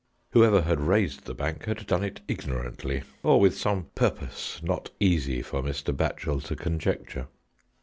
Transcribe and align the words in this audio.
Whoever 0.31 0.63
had 0.63 0.79
raised 0.81 1.25
the 1.25 1.35
bank 1.35 1.65
had 1.65 1.85
done 1.85 2.03
it 2.03 2.21
ignorantly, 2.27 3.03
or 3.21 3.39
with 3.39 3.55
some 3.55 3.91
purpose 3.93 4.59
not 4.63 4.89
easy 4.99 5.43
for 5.43 5.61
Mr. 5.61 5.95
Batchel 5.95 6.41
to 6.45 6.55
conjecture. 6.55 7.27